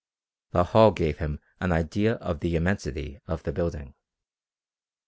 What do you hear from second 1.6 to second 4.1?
idea of the immensity of the building.